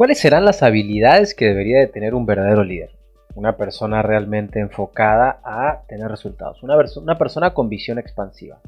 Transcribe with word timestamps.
¿Cuáles 0.00 0.18
serán 0.18 0.46
las 0.46 0.62
habilidades 0.62 1.34
que 1.34 1.44
debería 1.44 1.78
de 1.78 1.86
tener 1.86 2.14
un 2.14 2.24
verdadero 2.24 2.64
líder? 2.64 2.88
Una 3.34 3.58
persona 3.58 4.00
realmente 4.00 4.58
enfocada 4.58 5.42
a 5.44 5.82
tener 5.88 6.08
resultados. 6.08 6.62
Una, 6.62 7.18
persona 7.18 7.52
con 7.52 7.68
visión 7.68 7.98
expansiva. 7.98 8.62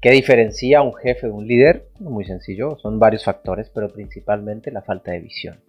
¿Qué 0.00 0.10
diferencia 0.10 0.78
a 0.78 0.82
un 0.82 0.94
jefe 0.94 1.26
de 1.26 1.34
un 1.34 1.46
líder? 1.46 1.88
Muy 2.00 2.24
sencillo, 2.24 2.78
son 2.78 2.98
varios 2.98 3.24
factores, 3.24 3.68
pero 3.74 3.90
principalmente 3.90 4.70
la 4.70 4.80
falta 4.80 5.10
de 5.10 5.20
visión. 5.20 5.60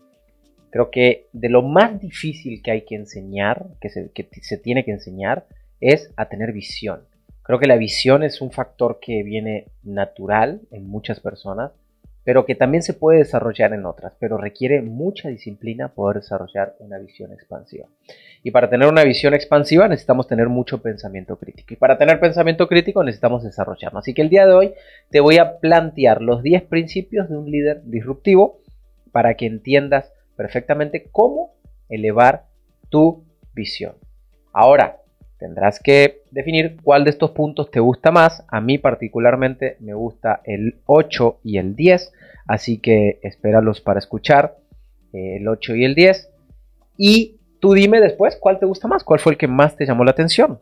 Creo 0.70 0.90
que 0.90 1.28
de 1.34 1.50
lo 1.50 1.62
más 1.62 2.00
difícil 2.00 2.62
que 2.64 2.72
hay 2.72 2.86
que 2.86 2.96
enseñar, 2.96 3.66
que 3.82 3.90
se, 3.90 4.12
que 4.14 4.30
se 4.44 4.58
tiene 4.58 4.86
que 4.86 4.92
enseñar, 4.92 5.46
es 5.82 6.14
a 6.16 6.30
tener 6.30 6.54
visión. 6.54 7.02
Creo 7.44 7.60
que 7.60 7.68
la 7.68 7.76
visión 7.76 8.24
es 8.24 8.40
un 8.40 8.52
factor 8.52 9.00
que 9.02 9.24
viene 9.24 9.68
natural 9.84 10.62
en 10.72 10.88
muchas 10.88 11.20
personas, 11.20 11.74
pero 12.26 12.46
que 12.46 12.56
también 12.56 12.82
se 12.82 12.96
puede 12.96 13.20
desarrollar 13.20 13.72
en 13.74 13.86
otras, 13.86 14.14
pero 14.20 14.38
requiere 14.38 14.82
mucha 14.82 15.30
disciplina 15.30 15.90
poder 15.90 16.18
desarrollar 16.18 16.76
una 16.80 16.98
visión 16.98 17.32
expansiva. 17.32 17.88
Y 18.44 18.50
para 18.50 18.68
tener 18.68 18.90
una 18.90 19.04
visión 19.04 19.36
expansiva 19.36 19.88
necesitamos 19.88 20.28
tener 20.28 20.50
mucho 20.50 20.82
pensamiento 20.82 21.38
crítico. 21.38 21.76
Y 21.76 21.78
para 21.78 22.00
tener 22.00 22.20
pensamiento 22.20 22.68
crítico 22.68 23.04
necesitamos 23.04 23.44
desarrollarlo. 23.44 24.00
Así 24.00 24.16
que 24.16 24.24
el 24.24 24.30
día 24.30 24.48
de 24.48 24.54
hoy 24.54 24.74
te 25.12 25.20
voy 25.20 25.38
a 25.38 25.60
plantear 25.60 26.24
los 26.24 26.42
10 26.42 26.64
principios 26.64 27.30
de 27.30 27.38
un 27.38 27.50
líder 27.50 27.84
disruptivo 27.86 28.60
para 29.12 29.36
que 29.36 29.46
entiendas 29.46 30.12
perfectamente 30.36 31.08
cómo 31.12 31.54
elevar 31.90 32.48
tu 32.90 33.24
visión. 33.54 33.94
Ahora, 34.52 34.98
Tendrás 35.46 35.80
que 35.80 36.24
definir 36.32 36.78
cuál 36.82 37.04
de 37.04 37.12
estos 37.12 37.30
puntos 37.30 37.70
te 37.70 37.80
gusta 37.80 38.10
más. 38.10 38.44
A 38.48 38.62
mí 38.62 38.80
particularmente 38.80 39.78
me 39.80 39.94
gusta 39.94 40.42
el 40.44 40.78
8 40.88 41.42
y 41.44 41.60
el 41.60 41.76
10, 41.76 42.12
así 42.48 42.80
que 42.80 43.20
espéralos 43.22 43.80
para 43.80 44.00
escuchar 44.00 44.58
eh, 45.14 45.38
el 45.38 45.48
8 45.48 45.76
y 45.76 45.86
el 45.86 45.94
10. 45.94 46.32
Y 46.98 47.36
tú 47.60 47.74
dime 47.74 48.02
después 48.02 48.38
cuál 48.38 48.58
te 48.58 48.66
gusta 48.66 48.88
más, 48.88 49.04
cuál 49.04 49.20
fue 49.20 49.34
el 49.34 49.38
que 49.38 49.48
más 49.48 49.76
te 49.76 49.86
llamó 49.86 50.04
la 50.04 50.10
atención. 50.10 50.62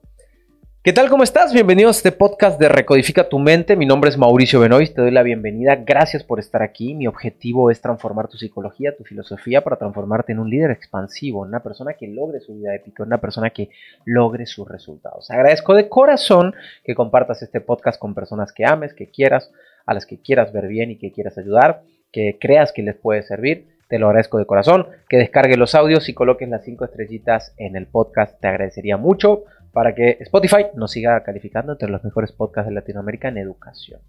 ¿Qué 0.86 0.92
tal? 0.92 1.10
¿Cómo 1.10 1.24
estás? 1.24 1.54
Bienvenidos 1.54 1.96
a 1.96 2.00
este 2.00 2.12
podcast 2.12 2.60
de 2.60 2.68
Recodifica 2.68 3.30
tu 3.30 3.40
mente. 3.40 3.78
Mi 3.78 3.86
nombre 3.86 4.10
es 4.10 4.18
Mauricio 4.18 4.60
Benoist, 4.60 4.94
te 4.94 5.02
doy 5.02 5.12
la 5.12 5.24
bienvenida. 5.24 5.78
Gracias 5.78 6.26
por 6.26 6.42
estar 6.42 6.62
aquí. 6.62 6.94
Mi 6.94 7.08
objetivo 7.08 7.72
es 7.72 7.80
transformar 7.80 8.28
tu 8.28 8.38
psicología, 8.38 8.94
tu 8.94 9.06
filosofía 9.06 9.64
para 9.64 9.78
transformarte 9.78 10.34
en 10.34 10.40
un 10.40 10.50
líder 10.50 10.72
expansivo, 10.72 11.44
una 11.44 11.64
persona 11.64 11.94
que 11.94 12.10
logre 12.10 12.42
su 12.42 12.56
vida 12.56 12.76
épica, 12.76 13.04
una 13.04 13.20
persona 13.20 13.52
que 13.52 13.70
logre 14.04 14.46
sus 14.46 14.68
resultados. 14.68 15.32
Agradezco 15.32 15.74
de 15.74 15.88
corazón 15.88 16.54
que 16.84 16.96
compartas 16.96 17.42
este 17.42 17.62
podcast 17.62 17.98
con 17.98 18.14
personas 18.14 18.52
que 18.52 18.66
ames, 18.66 18.94
que 18.94 19.10
quieras, 19.10 19.54
a 19.86 19.94
las 19.94 20.06
que 20.06 20.20
quieras 20.20 20.52
ver 20.52 20.68
bien 20.68 20.92
y 20.92 20.98
que 20.98 21.14
quieras 21.14 21.38
ayudar, 21.38 21.84
que 22.12 22.38
creas 22.42 22.74
que 22.74 22.82
les 22.82 22.98
puede 22.98 23.24
servir. 23.24 23.70
Te 23.88 24.00
lo 24.00 24.08
agradezco 24.08 24.38
de 24.38 24.46
corazón. 24.46 24.88
Que 25.08 25.16
descargues 25.16 25.58
los 25.58 25.76
audios 25.76 26.10
y 26.10 26.14
coloques 26.14 26.50
las 26.50 26.66
cinco 26.66 26.84
estrellitas 26.84 27.54
en 27.58 27.78
el 27.78 27.88
podcast. 27.88 28.38
Te 28.42 28.48
agradecería 28.48 28.98
mucho 28.98 29.44
para 29.74 29.96
que 29.96 30.18
Spotify 30.22 30.68
nos 30.76 30.92
siga 30.92 31.22
calificando 31.24 31.74
entre 31.74 31.90
los 31.90 32.04
mejores 32.04 32.32
podcasts 32.32 32.70
de 32.70 32.76
Latinoamérica 32.76 33.28
en 33.28 33.40
educación. 33.40 34.00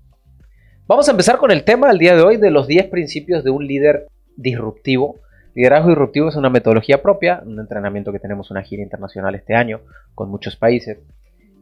Vamos 0.87 1.09
a 1.09 1.13
empezar 1.13 1.39
con 1.39 1.51
el 1.51 1.65
tema 1.65 1.89
del 1.89 1.99
día 1.99 2.15
de 2.15 2.23
hoy 2.23 2.37
de 2.37 2.51
los 2.51 2.67
10 2.69 2.89
principios 2.89 3.43
de 3.43 3.51
un 3.51 3.67
líder 3.67 4.07
disruptivo. 4.37 5.21
Liderazgo 5.55 5.89
disruptivo 5.89 6.29
es 6.29 6.37
una 6.37 6.51
metodología 6.51 7.01
propia, 7.01 7.43
un 7.47 7.59
entrenamiento 7.59 8.13
que 8.13 8.19
tenemos 8.19 8.51
una 8.51 8.63
gira 8.63 8.83
internacional 8.83 9.35
este 9.35 9.55
año 9.55 9.81
con 10.15 10.31
muchos 10.31 10.55
países. 10.57 10.99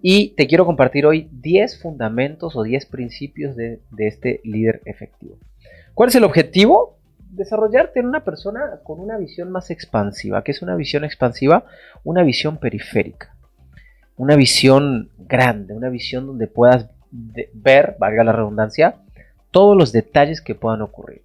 Y 0.03 0.31
te 0.34 0.48
quiero 0.48 0.66
compartir 0.66 1.06
hoy 1.06 1.28
10 1.31 1.81
fundamentos 1.81 2.56
o 2.56 2.64
10 2.64 2.87
principios 2.87 3.55
de, 3.55 3.83
de 3.92 4.09
este 4.09 4.41
líder 4.42 4.83
efectivo. 4.84 5.39
¿Cuál 5.94 6.09
es 6.09 6.16
el 6.16 6.25
objetivo? 6.25 6.98
Desarrollarte 7.31 8.00
en 8.00 8.06
una 8.06 8.25
persona 8.25 8.81
con 8.83 8.98
una 8.98 9.16
visión 9.16 9.53
más 9.53 9.70
expansiva. 9.70 10.42
¿Qué 10.42 10.50
es 10.50 10.61
una 10.61 10.75
visión 10.75 11.05
expansiva? 11.05 11.66
Una 12.03 12.25
visión 12.25 12.56
periférica 12.56 13.37
una 14.23 14.37
visión 14.37 15.11
grande, 15.19 15.75
una 15.75 15.89
visión 15.89 16.28
donde 16.28 16.47
puedas 16.47 16.88
ver, 17.10 17.97
valga 17.99 18.22
la 18.22 18.31
redundancia, 18.31 18.99
todos 19.50 19.77
los 19.77 19.91
detalles 19.91 20.41
que 20.41 20.55
puedan 20.55 20.81
ocurrir. 20.81 21.22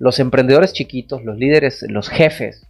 Los 0.00 0.18
emprendedores 0.18 0.72
chiquitos, 0.72 1.24
los 1.24 1.38
líderes, 1.38 1.84
los 1.88 2.08
jefes, 2.08 2.66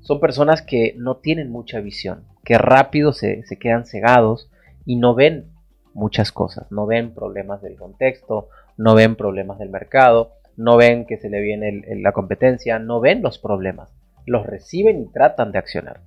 son 0.00 0.20
personas 0.20 0.62
que 0.62 0.94
no 0.96 1.16
tienen 1.16 1.50
mucha 1.50 1.80
visión, 1.80 2.22
que 2.44 2.56
rápido 2.56 3.12
se, 3.12 3.42
quedan 3.58 3.84
cegados 3.84 4.48
y 4.84 4.94
no 4.94 5.16
ven 5.16 5.46
muchas 5.92 6.30
cosas, 6.30 6.70
no 6.70 6.86
ven 6.86 7.12
problemas 7.12 7.60
del 7.62 7.74
contexto, 7.74 8.48
no 8.76 8.94
ven 8.94 9.16
problemas 9.16 9.58
del 9.58 9.70
mercado, 9.70 10.34
no 10.56 10.76
ven 10.76 11.04
que 11.04 11.16
se 11.16 11.30
le 11.30 11.40
viene 11.40 11.82
la 12.00 12.12
competencia, 12.12 12.78
no 12.78 13.00
ven 13.00 13.22
los 13.22 13.40
problemas, 13.40 13.90
los 14.24 14.46
reciben 14.46 15.02
y 15.02 15.12
tratan 15.12 15.50
de 15.50 15.58
accionar. 15.58 16.02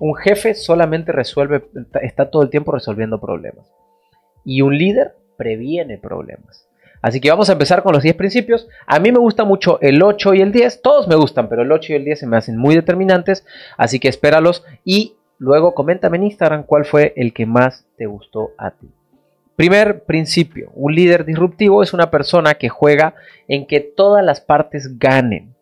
Un 0.00 0.16
jefe 0.16 0.54
solamente 0.54 1.12
resuelve, 1.12 1.62
está 2.02 2.30
todo 2.30 2.42
el 2.42 2.50
tiempo 2.50 2.72
resolviendo 2.72 3.20
problemas. 3.20 3.70
Y 4.44 4.62
un 4.62 4.76
líder 4.76 5.14
previene 5.36 5.98
problemas. 5.98 6.66
Así 7.02 7.20
que 7.20 7.30
vamos 7.30 7.48
a 7.48 7.52
empezar 7.52 7.82
con 7.82 7.92
los 7.92 8.02
10 8.02 8.14
principios. 8.16 8.66
A 8.86 8.98
mí 8.98 9.12
me 9.12 9.18
gusta 9.18 9.44
mucho 9.44 9.78
el 9.80 10.02
8 10.02 10.34
y 10.34 10.40
el 10.40 10.52
10. 10.52 10.82
Todos 10.82 11.06
me 11.06 11.16
gustan, 11.16 11.48
pero 11.48 11.62
el 11.62 11.72
8 11.72 11.92
y 11.92 11.96
el 11.96 12.04
10 12.04 12.20
se 12.20 12.26
me 12.26 12.36
hacen 12.36 12.56
muy 12.56 12.74
determinantes. 12.74 13.46
Así 13.76 14.00
que 14.00 14.08
espéralos 14.08 14.64
y 14.84 15.16
luego 15.38 15.74
coméntame 15.74 16.16
en 16.16 16.24
Instagram 16.24 16.64
cuál 16.64 16.84
fue 16.86 17.12
el 17.16 17.32
que 17.32 17.46
más 17.46 17.86
te 17.96 18.06
gustó 18.06 18.52
a 18.58 18.70
ti. 18.70 18.88
Primer 19.56 20.04
principio, 20.04 20.70
un 20.74 20.94
líder 20.94 21.26
disruptivo 21.26 21.82
es 21.82 21.92
una 21.92 22.10
persona 22.10 22.54
que 22.54 22.70
juega 22.70 23.14
en 23.48 23.66
que 23.66 23.80
todas 23.80 24.24
las 24.24 24.40
partes 24.40 24.98
ganen, 24.98 25.54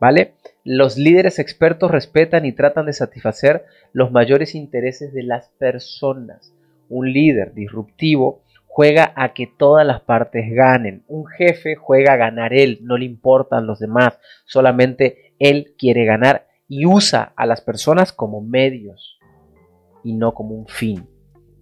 ¿vale? 0.00 0.34
Los 0.66 0.96
líderes 0.96 1.38
expertos 1.38 1.90
respetan 1.90 2.46
y 2.46 2.52
tratan 2.52 2.86
de 2.86 2.94
satisfacer 2.94 3.66
los 3.92 4.10
mayores 4.10 4.54
intereses 4.54 5.12
de 5.12 5.22
las 5.22 5.50
personas. 5.58 6.54
Un 6.88 7.12
líder 7.12 7.52
disruptivo 7.52 8.40
juega 8.66 9.12
a 9.14 9.34
que 9.34 9.46
todas 9.46 9.86
las 9.86 10.00
partes 10.00 10.50
ganen. 10.50 11.04
Un 11.06 11.26
jefe 11.26 11.74
juega 11.74 12.14
a 12.14 12.16
ganar 12.16 12.54
él, 12.54 12.78
no 12.80 12.96
le 12.96 13.04
importan 13.04 13.66
los 13.66 13.78
demás, 13.78 14.18
solamente 14.46 15.34
él 15.38 15.74
quiere 15.76 16.06
ganar 16.06 16.46
y 16.66 16.86
usa 16.86 17.34
a 17.36 17.44
las 17.44 17.60
personas 17.60 18.14
como 18.14 18.40
medios 18.40 19.18
y 20.02 20.14
no 20.14 20.32
como 20.32 20.54
un 20.54 20.66
fin. 20.66 21.06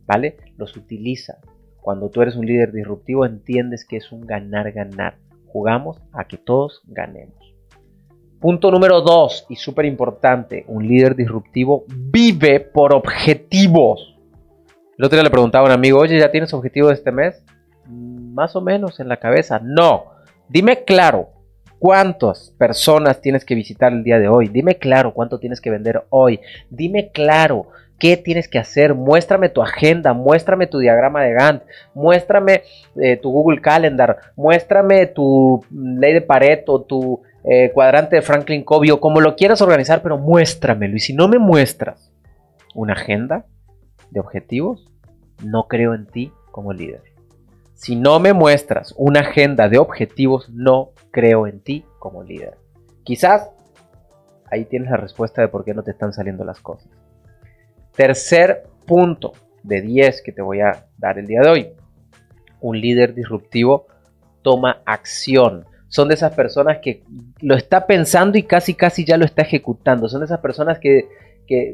¿Vale? 0.07 0.37
Los 0.57 0.77
utiliza. 0.77 1.39
Cuando 1.81 2.09
tú 2.09 2.23
eres 2.23 2.37
un 2.37 2.47
líder 2.47 2.71
disruptivo 2.71 3.27
entiendes 3.27 3.85
que 3.85 3.97
es 3.97 4.13
un 4.13 4.29
ganar-ganar. 4.29 5.19
Jugamos 5.49 6.01
a 6.13 6.29
que 6.29 6.37
todos 6.37 6.83
ganemos. 6.87 7.42
Punto 8.43 8.73
número 8.73 9.03
dos, 9.03 9.47
y 9.49 9.55
súper 9.55 9.85
importante, 9.85 10.65
un 10.67 10.89
líder 10.89 11.15
disruptivo 11.15 11.85
vive 11.87 12.59
por 12.59 12.93
objetivos. 12.93 14.17
El 14.99 15.05
otro 15.05 15.15
día 15.15 15.23
le 15.23 15.31
preguntaba 15.31 15.65
a 15.65 15.69
un 15.69 15.75
amigo, 15.75 16.01
oye, 16.01 16.19
¿ya 16.19 16.33
tienes 16.33 16.53
objetivo 16.53 16.89
de 16.89 16.95
este 16.95 17.13
mes? 17.13 17.45
Mm, 17.87 18.35
más 18.35 18.57
o 18.57 18.61
menos 18.61 18.99
en 18.99 19.09
la 19.09 19.19
cabeza. 19.19 19.61
No, 19.63 20.07
dime 20.49 20.83
claro, 20.83 21.29
¿cuántas 21.79 22.53
personas 22.59 23.21
tienes 23.21 23.45
que 23.45 23.55
visitar 23.55 23.93
el 23.93 24.03
día 24.03 24.19
de 24.19 24.27
hoy? 24.27 24.49
Dime 24.49 24.75
claro, 24.75 25.15
¿cuánto 25.15 25.39
tienes 25.39 25.61
que 25.61 25.71
vender 25.71 26.03
hoy? 26.11 26.41
Dime 26.69 27.13
claro, 27.13 27.69
¿Qué 28.03 28.17
tienes 28.17 28.49
que 28.49 28.59
hacer? 28.59 28.97
Muéstrame 28.97 29.49
tu 29.49 29.63
agenda, 29.63 30.13
muéstrame 30.13 30.67
tu 30.67 30.81
diagrama 30.81 31.23
de 31.23 31.35
Gantt, 31.35 31.63
muéstrame 31.95 32.65
eh, 33.01 33.17
tu 33.17 33.31
Google 33.31 33.61
Calendar, 33.61 34.17
muéstrame 34.35 35.07
tu 35.07 35.65
ley 35.71 36.13
de 36.13 36.21
Pareto, 36.21 36.81
tu 36.81 37.23
eh, 37.45 37.71
cuadrante 37.73 38.17
de 38.17 38.23
Franklin 38.23 38.63
Covey 38.63 38.91
o 38.91 39.01
como 39.01 39.21
lo 39.21 39.35
quieras 39.35 39.61
organizar, 39.63 40.03
pero 40.03 40.19
muéstramelo. 40.19 40.97
Y 40.97 41.01
si 41.01 41.13
no 41.13 41.29
me 41.29 41.39
muestras 41.39 42.13
una 42.75 42.93
agenda 42.93 43.47
de 44.11 44.21
objetivos, 44.21 44.89
no 45.43 45.67
creo 45.69 45.95
en 45.95 46.07
ti 46.07 46.33
como 46.51 46.73
líder. 46.73 47.03
Si 47.75 47.97
no 47.97 48.21
me 48.21 48.33
muestras 48.33 48.95
una 48.97 49.21
agenda 49.21 49.69
de 49.69 49.79
objetivos, 49.79 50.49
no 50.51 50.91
creo 51.11 51.49
en 51.49 51.61
ti 51.61 51.85
como 51.99 52.23
líder. 52.23 52.57
Quizás 53.03 53.51
ahí 54.51 54.65
tienes 54.67 54.91
la 54.91 54.99
respuesta 54.99 55.43
de 55.43 55.49
por 55.49 55.65
qué 55.65 55.75
no 55.75 55.83
te 55.83 55.91
están 55.91 56.13
saliendo 56.13 56.45
las 56.45 56.61
cosas. 56.61 56.89
Tercer 57.97 58.65
punto 58.87 59.33
de 59.65 59.81
10 59.81 60.23
que 60.23 60.31
te 60.31 60.43
voy 60.43 60.61
a 60.61 60.87
dar 60.97 61.19
el 61.19 61.27
día 61.27 61.41
de 61.41 61.51
hoy. 61.51 61.69
Un 62.61 62.81
líder 62.81 63.15
disruptivo 63.15 63.87
toma 64.43 64.83
acción 64.85 65.67
son 65.93 66.09
de 66.09 66.15
esas 66.15 66.35
personas 66.35 66.79
que 66.79 67.03
lo 67.43 67.55
está 67.55 67.87
pensando 67.87 68.39
y 68.39 68.45
casi 68.45 68.73
casi 68.73 69.05
ya 69.05 69.19
lo 69.19 69.27
está 69.27 69.43
ejecutando. 69.43 70.09
Son 70.09 70.21
de 70.21 70.25
esas 70.25 70.41
personas 70.41 70.79
que, 70.79 71.07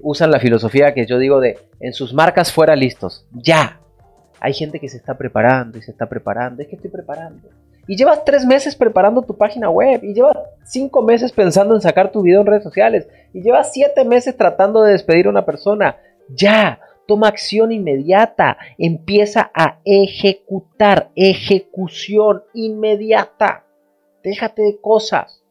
usan 0.03 0.33
la 0.33 0.41
filosofía 0.41 0.93
que 0.93 1.07
yo 1.07 1.21
digo 1.21 1.39
de 1.39 1.57
en 1.79 1.93
sus 1.93 2.13
marcas 2.13 2.53
fuera 2.53 2.75
listos. 2.75 3.29
Ya. 3.31 3.79
Hay 4.41 4.55
gente 4.55 4.81
que 4.81 4.89
se 4.89 4.97
está 4.97 5.17
preparando 5.17 5.79
y 5.79 5.83
se 5.83 5.93
está 5.93 6.09
preparando. 6.09 6.61
Es 6.61 6.69
que 6.69 6.75
estoy 6.75 6.91
preparando. 6.91 7.49
Y 7.87 7.97
llevas 7.97 8.25
tres 8.25 8.45
meses 8.45 8.75
preparando 8.75 9.23
tu 9.23 9.37
página 9.37 9.71
web. 9.71 10.03
Y 10.03 10.15
llevas 10.15 10.37
cinco 10.65 11.01
meses 11.01 11.31
pensando 11.31 11.77
en 11.77 11.81
sacar 11.81 12.11
tu 12.11 12.23
video 12.23 12.41
en 12.41 12.49
redes 12.49 12.65
sociales. 12.65 13.07
Y 13.33 13.43
llevas 13.43 13.73
siete 13.73 14.05
meses 14.05 14.37
tratando 14.37 14.83
de 14.83 14.93
despedir 14.93 15.29
a 15.29 15.31
una 15.31 15.47
persona. 15.47 15.97
Ya. 16.29 16.81
Toma 17.07 17.29
acción 17.29 17.71
inmediata. 17.71 18.59
Empieza 18.79 19.53
a 19.55 19.79
ejecutar. 19.85 21.13
Ejecución 21.15 22.43
inmediata. 22.53 23.63
Déjate 24.23 24.63
de 24.63 24.81
cosas. 24.81 25.43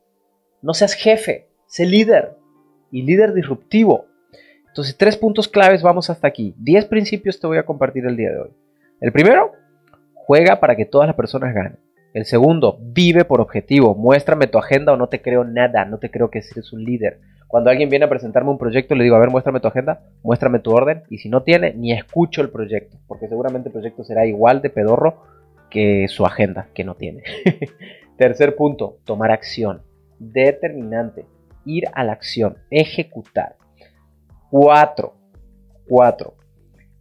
No 0.61 0.73
seas 0.73 0.93
jefe. 0.93 1.47
Sé 1.67 1.85
líder 1.85 2.35
y 2.91 3.03
líder 3.03 3.33
disruptivo. 3.33 4.05
Entonces, 4.67 4.97
tres 4.97 5.17
puntos 5.17 5.47
claves, 5.47 5.81
vamos 5.81 6.09
hasta 6.09 6.27
aquí. 6.27 6.53
Diez 6.57 6.85
principios 6.85 7.39
te 7.39 7.47
voy 7.47 7.57
a 7.57 7.65
compartir 7.65 8.05
el 8.05 8.15
día 8.15 8.31
de 8.31 8.39
hoy. 8.39 8.49
El 9.01 9.11
primero, 9.11 9.51
juega 10.13 10.59
para 10.59 10.75
que 10.75 10.85
todas 10.85 11.07
las 11.07 11.15
personas 11.15 11.53
ganen. 11.53 11.79
El 12.13 12.25
segundo, 12.25 12.79
vive 12.81 13.25
por 13.25 13.41
objetivo. 13.41 13.95
Muéstrame 13.95 14.47
tu 14.47 14.57
agenda 14.57 14.93
o 14.93 14.97
no 14.97 15.07
te 15.07 15.21
creo 15.21 15.43
nada. 15.43 15.85
No 15.85 15.99
te 15.99 16.09
creo 16.09 16.29
que 16.29 16.41
seas 16.41 16.73
un 16.73 16.83
líder. 16.83 17.19
Cuando 17.47 17.69
alguien 17.69 17.89
viene 17.89 18.05
a 18.05 18.09
presentarme 18.09 18.49
un 18.49 18.57
proyecto, 18.57 18.93
le 18.95 19.03
digo, 19.03 19.15
a 19.15 19.19
ver, 19.19 19.29
muéstrame 19.29 19.59
tu 19.59 19.67
agenda, 19.67 20.01
muéstrame 20.21 20.59
tu 20.59 20.71
orden. 20.71 21.03
Y 21.09 21.19
si 21.19 21.29
no 21.29 21.43
tiene, 21.43 21.73
ni 21.73 21.93
escucho 21.93 22.41
el 22.41 22.49
proyecto. 22.49 22.97
Porque 23.07 23.27
seguramente 23.27 23.69
el 23.69 23.73
proyecto 23.73 24.03
será 24.03 24.25
igual 24.25 24.61
de 24.61 24.69
pedorro 24.69 25.23
que 25.69 26.07
su 26.07 26.25
agenda, 26.25 26.67
que 26.73 26.83
no 26.83 26.95
tiene. 26.95 27.23
Tercer 28.17 28.55
punto, 28.55 28.97
tomar 29.03 29.31
acción. 29.31 29.83
Determinante. 30.19 31.25
Ir 31.65 31.85
a 31.93 32.03
la 32.03 32.13
acción. 32.13 32.57
Ejecutar. 32.71 33.57
Cuatro. 34.49 35.13
Cuatro. 35.87 36.35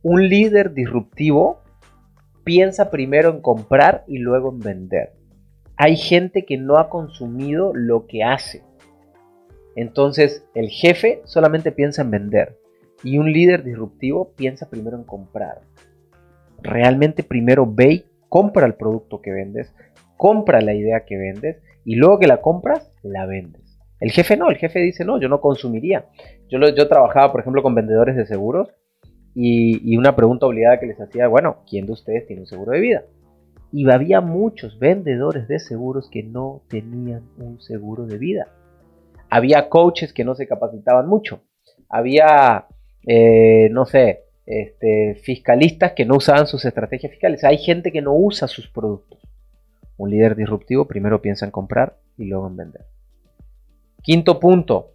Un 0.02 0.28
líder 0.28 0.74
disruptivo 0.74 1.62
piensa 2.44 2.90
primero 2.90 3.30
en 3.30 3.40
comprar 3.40 4.04
y 4.06 4.18
luego 4.18 4.52
en 4.52 4.60
vender. 4.60 5.14
Hay 5.76 5.96
gente 5.96 6.44
que 6.44 6.56
no 6.58 6.76
ha 6.78 6.88
consumido 6.88 7.72
lo 7.74 8.06
que 8.06 8.22
hace. 8.22 8.62
Entonces 9.74 10.46
el 10.54 10.68
jefe 10.68 11.22
solamente 11.24 11.72
piensa 11.72 12.02
en 12.02 12.10
vender 12.10 12.58
y 13.02 13.18
un 13.18 13.32
líder 13.32 13.64
disruptivo 13.64 14.32
piensa 14.36 14.70
primero 14.70 14.96
en 14.96 15.04
comprar. 15.04 15.60
Realmente 16.62 17.22
primero 17.22 17.66
ve 17.70 17.92
y 17.92 18.06
compra 18.28 18.66
el 18.66 18.74
producto 18.74 19.20
que 19.20 19.32
vendes, 19.32 19.74
compra 20.16 20.60
la 20.60 20.74
idea 20.74 21.04
que 21.04 21.16
vendes 21.16 21.62
y 21.84 21.96
luego 21.96 22.18
que 22.18 22.26
la 22.26 22.40
compras, 22.40 22.90
la 23.02 23.26
vendes. 23.26 23.66
El 24.00 24.10
jefe 24.10 24.36
no, 24.36 24.50
el 24.50 24.56
jefe 24.56 24.80
dice 24.80 25.04
no, 25.04 25.20
yo 25.20 25.28
no 25.28 25.40
consumiría. 25.40 26.06
Yo, 26.48 26.88
trabajaba, 26.88 27.32
por 27.32 27.40
ejemplo, 27.40 27.62
con 27.62 27.74
vendedores 27.74 28.16
de 28.16 28.26
seguros 28.26 28.68
y, 29.34 29.96
una 29.96 30.16
pregunta 30.16 30.46
obligada 30.46 30.78
que 30.78 30.86
les 30.86 31.00
hacía, 31.00 31.28
bueno, 31.28 31.58
¿quién 31.68 31.86
de 31.86 31.92
ustedes 31.92 32.26
tiene 32.26 32.42
un 32.42 32.46
seguro 32.46 32.72
de 32.72 32.80
vida? 32.80 33.04
Y 33.72 33.90
había 33.90 34.20
muchos 34.20 34.78
vendedores 34.78 35.48
de 35.48 35.58
seguros 35.58 36.08
que 36.10 36.22
no 36.22 36.62
tenían 36.68 37.22
un 37.38 37.60
seguro 37.60 38.06
de 38.06 38.18
vida. 38.18 38.48
Había 39.28 39.68
coaches 39.68 40.12
que 40.12 40.24
no 40.24 40.34
se 40.34 40.46
capacitaban 40.46 41.08
mucho. 41.08 41.42
Había, 41.88 42.66
eh, 43.06 43.68
no 43.70 43.86
sé, 43.86 44.24
este, 44.46 45.16
fiscalistas 45.22 45.92
que 45.92 46.04
no 46.04 46.16
usaban 46.16 46.46
sus 46.46 46.64
estrategias 46.64 47.10
fiscales. 47.10 47.44
Hay 47.44 47.58
gente 47.58 47.90
que 47.90 48.02
no 48.02 48.14
usa 48.14 48.46
sus 48.46 48.68
productos. 48.68 49.20
Un 49.96 50.10
líder 50.10 50.36
disruptivo 50.36 50.86
primero 50.86 51.22
piensa 51.22 51.44
en 51.44 51.50
comprar 51.50 51.96
y 52.16 52.26
luego 52.26 52.46
en 52.48 52.56
vender. 52.56 52.84
Quinto 54.02 54.38
punto. 54.38 54.92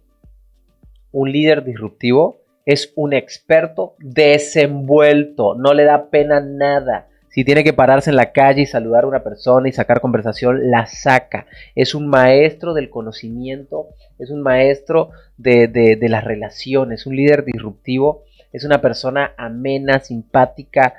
Un 1.10 1.30
líder 1.30 1.64
disruptivo 1.64 2.42
es 2.64 2.92
un 2.96 3.12
experto 3.12 3.94
desenvuelto, 3.98 5.54
no 5.54 5.74
le 5.74 5.84
da 5.84 6.08
pena 6.10 6.40
nada. 6.40 7.08
Si 7.28 7.44
tiene 7.44 7.64
que 7.64 7.72
pararse 7.72 8.10
en 8.10 8.16
la 8.16 8.32
calle 8.32 8.62
y 8.62 8.66
saludar 8.66 9.04
a 9.04 9.08
una 9.08 9.24
persona 9.24 9.68
y 9.68 9.72
sacar 9.72 10.02
conversación, 10.02 10.70
la 10.70 10.84
saca. 10.84 11.46
Es 11.74 11.94
un 11.94 12.06
maestro 12.06 12.74
del 12.74 12.90
conocimiento, 12.90 13.88
es 14.18 14.30
un 14.30 14.42
maestro 14.42 15.10
de, 15.38 15.98
las 16.10 16.24
relaciones, 16.24 17.06
un 17.06 17.16
líder 17.16 17.44
disruptivo, 17.44 18.24
es 18.52 18.64
una 18.64 18.82
persona 18.82 19.32
amena, 19.38 20.00
simpática, 20.00 20.94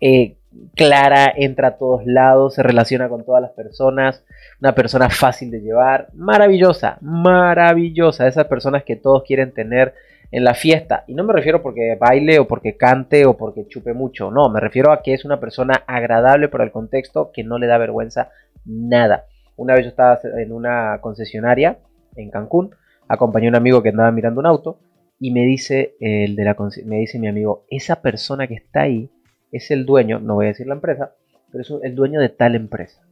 eh, 0.00 0.36
clara, 0.74 1.32
entra 1.36 1.68
a 1.68 1.76
todos 1.76 2.06
lados, 2.06 2.54
se 2.54 2.62
relaciona 2.62 3.08
con 3.08 3.24
todas 3.24 3.42
las 3.42 3.52
personas, 3.52 4.24
una 4.60 4.74
persona 4.74 5.08
fácil 5.10 5.50
de 5.50 5.60
llevar, 5.60 6.08
maravillosa, 6.14 6.98
maravillosa, 7.00 8.26
esas 8.26 8.46
personas 8.46 8.84
que 8.84 8.96
todos 8.96 9.24
quieren 9.24 9.52
tener 9.52 9.94
en 10.30 10.44
la 10.44 10.54
fiesta. 10.54 11.04
Y 11.06 11.14
no 11.14 11.24
me 11.24 11.32
refiero 11.32 11.62
porque 11.62 11.96
baile 11.98 12.38
o 12.38 12.48
porque 12.48 12.76
cante 12.76 13.24
o 13.26 13.36
porque 13.36 13.68
chupe 13.68 13.94
mucho. 13.94 14.30
No, 14.30 14.48
me 14.48 14.60
refiero 14.60 14.92
a 14.92 15.02
que 15.02 15.14
es 15.14 15.24
una 15.24 15.38
persona 15.38 15.84
agradable 15.86 16.48
por 16.48 16.62
el 16.62 16.72
contexto 16.72 17.30
que 17.32 17.44
no 17.44 17.58
le 17.58 17.66
da 17.66 17.78
vergüenza 17.78 18.30
nada. 18.64 19.26
Una 19.56 19.74
vez 19.74 19.84
yo 19.84 19.90
estaba 19.90 20.18
en 20.36 20.52
una 20.52 20.98
concesionaria 21.00 21.78
en 22.16 22.30
Cancún, 22.30 22.74
acompañé 23.08 23.46
a 23.46 23.50
un 23.50 23.56
amigo 23.56 23.82
que 23.82 23.90
andaba 23.90 24.10
mirando 24.10 24.40
un 24.40 24.46
auto 24.46 24.80
y 25.20 25.30
me 25.30 25.44
dice 25.44 25.94
el 26.00 26.34
de 26.34 26.44
la 26.44 26.56
me 26.84 26.96
dice 26.96 27.18
mi 27.18 27.28
amigo, 27.28 27.64
esa 27.70 28.02
persona 28.02 28.48
que 28.48 28.54
está 28.54 28.82
ahí 28.82 29.10
es 29.56 29.70
el 29.70 29.86
dueño, 29.86 30.20
no 30.20 30.34
voy 30.34 30.46
a 30.46 30.48
decir 30.48 30.66
la 30.66 30.74
empresa, 30.74 31.12
pero 31.50 31.62
es 31.62 31.72
el 31.82 31.94
dueño 31.94 32.20
de 32.20 32.28
tal 32.28 32.54
empresa. 32.54 33.02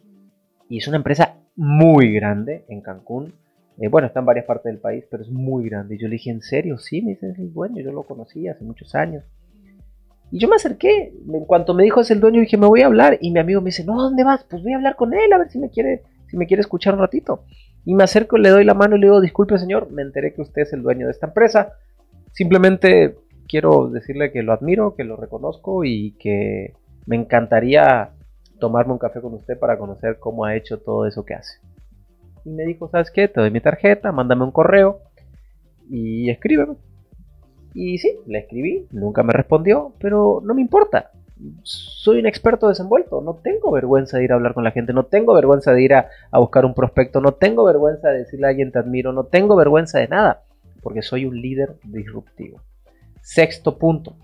Y 0.69 0.79
es 0.79 0.89
una 0.89 0.97
empresa 0.97 1.37
muy 1.57 2.13
grande 2.13 2.65
en 2.69 2.81
Cancún, 2.81 3.35
eh, 3.79 3.89
bueno, 3.89 4.07
está 4.07 4.21
en 4.21 4.27
varias 4.27 4.47
partes 4.47 4.65
del 4.65 4.79
país, 4.79 5.05
pero 5.11 5.23
es 5.23 5.31
muy 5.31 5.69
grande. 5.69 5.95
Y 5.95 5.99
yo 5.99 6.09
le 6.09 6.15
dije, 6.15 6.31
¿en 6.31 6.43
serio? 6.43 6.79
Sí, 6.79 7.03
me 7.03 7.13
dice, 7.13 7.31
es 7.31 7.39
el 7.39 7.53
dueño, 7.53 7.83
yo 7.83 7.93
lo 7.93 8.03
conocí 8.03 8.49
hace 8.49 8.65
muchos 8.65 8.95
años. 8.95 9.25
Y 10.31 10.39
yo 10.39 10.49
me 10.49 10.57
acerqué, 10.57 11.13
en 11.29 11.45
cuanto 11.45 11.75
me 11.75 11.83
dijo 11.83 12.01
es 12.01 12.11
el 12.11 12.21
dueño, 12.21 12.41
dije, 12.41 12.57
me 12.57 12.67
voy 12.67 12.83
a 12.83 12.87
hablar. 12.87 13.19
Y 13.21 13.31
mi 13.31 13.41
amigo 13.41 13.61
me 13.61 13.67
dice, 13.67 13.85
no, 13.85 14.01
¿dónde 14.01 14.25
vas? 14.25 14.45
Pues 14.49 14.63
voy 14.63 14.73
a 14.73 14.77
hablar 14.77 14.97
con 14.97 15.13
él, 15.15 15.33
a 15.33 15.39
ver 15.39 15.51
si 15.51 15.59
me 15.59 15.71
quiere, 15.71 16.03
si 16.29 16.37
me 16.37 16.47
quiere 16.47 16.61
escuchar 16.61 16.95
un 16.95 17.01
ratito. 17.01 17.45
Y 17.85 17.95
me 17.95 18.05
acerco, 18.05 18.39
le 18.39 18.51
doy 18.51 18.65
la 18.65 18.75
mano 18.75 18.97
y 18.97 19.01
le 19.01 19.07
digo, 19.07 19.21
disculpe 19.21 19.59
señor, 19.59 19.91
me 19.91 20.03
enteré 20.03 20.33
que 20.33 20.43
usted 20.43 20.63
es 20.63 20.73
el 20.73 20.83
dueño 20.83 21.07
de 21.07 21.13
esta 21.13 21.27
empresa. 21.27 21.73
Simplemente 22.33 23.17
quiero 23.53 23.89
decirle 23.89 24.33
que 24.33 24.43
lo 24.43 24.53
admiro, 24.53 24.97
que 24.97 25.05
lo 25.05 25.17
reconozco 25.17 25.85
y 25.85 26.17
que 26.19 26.75
me 27.07 27.15
encantaría 27.15 28.11
tomarme 28.59 28.95
un 28.95 28.99
café 28.99 29.21
con 29.21 29.35
usted 29.35 29.57
para 29.59 29.79
conocer 29.79 30.19
cómo 30.19 30.45
ha 30.45 30.57
hecho 30.57 30.79
todo 30.79 31.07
eso 31.07 31.25
que 31.25 31.35
hace 31.35 31.61
y 32.45 32.51
me 32.51 32.65
dijo, 32.65 32.89
¿sabes 32.89 33.11
qué? 33.11 33.29
Te 33.29 33.41
doy 33.41 33.51
mi 33.51 33.61
tarjeta, 33.61 34.13
mándame 34.13 34.45
un 34.45 34.51
correo 34.51 35.01
y 35.89 36.31
escríbeme. 36.31 36.77
Y 37.75 37.99
sí, 37.99 38.19
le 38.27 38.41
escribí, 38.41 38.87
nunca 38.91 39.23
me 39.23 39.33
respondió, 39.33 39.93
pero 39.99 40.41
no 40.45 40.55
me 40.55 40.61
importa. 40.61 41.11
Soy 41.63 42.19
un 42.19 42.27
experto 42.27 42.69
desenvuelto, 42.69 43.21
no 43.21 43.35
tengo 43.35 43.73
vergüenza 43.73 44.19
de 44.19 44.25
ir 44.25 44.33
a 44.33 44.37
hablar 44.37 44.55
con 44.55 44.65
la 44.65 44.71
gente, 44.71 44.93
no 44.93 45.07
tengo 45.07 45.35
vergüenza 45.35 45.73
de 45.73 45.83
ir 45.83 45.95
a, 45.95 46.09
a 46.31 46.39
buscar 46.39 46.65
un 46.65 46.75
prospecto, 46.75 47.21
no 47.21 47.33
tengo 47.33 47.65
vergüenza 47.65 48.11
de 48.11 48.19
decirle 48.19 48.47
a 48.47 48.51
alguien 48.51 48.71
te 48.71 48.79
admiro, 48.79 49.13
no 49.13 49.25
tengo 49.25 49.57
vergüenza 49.57 49.99
de 49.99 50.09
nada, 50.09 50.43
porque 50.83 51.03
soy 51.03 51.25
un 51.25 51.41
líder 51.41 51.77
disruptivo. 51.85 52.61
Sexto 53.23 53.79
punto, 53.79 54.17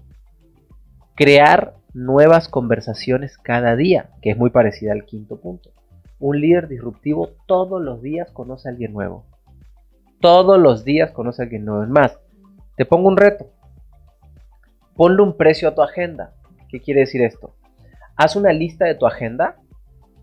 crear 1.15 1.75
nuevas 1.95 2.49
conversaciones 2.49 3.39
cada 3.39 3.77
día, 3.77 4.11
que 4.21 4.31
es 4.31 4.37
muy 4.37 4.51
parecida 4.51 4.91
al 4.93 5.05
quinto 5.05 5.41
punto. 5.41 5.71
Un 6.19 6.41
líder 6.41 6.67
disruptivo 6.67 7.31
todos 7.47 7.81
los 7.81 8.03
días 8.03 8.33
conoce 8.33 8.69
a 8.69 8.73
alguien 8.73 8.93
nuevo. 8.93 9.25
Todos 10.21 10.59
los 10.59 10.85
días 10.85 11.13
conoce 11.13 11.41
a 11.41 11.45
alguien 11.45 11.65
nuevo. 11.65 11.85
Es 11.85 11.89
más, 11.89 12.19
te 12.77 12.85
pongo 12.85 13.07
un 13.07 13.17
reto. 13.17 13.53
Ponle 14.97 15.23
un 15.23 15.37
precio 15.37 15.69
a 15.69 15.75
tu 15.77 15.83
agenda. 15.83 16.33
¿Qué 16.69 16.81
quiere 16.81 17.01
decir 17.01 17.23
esto? 17.23 17.55
Haz 18.17 18.35
una 18.35 18.53
lista 18.53 18.85
de 18.85 18.97
tu 18.97 19.07
agenda 19.07 19.59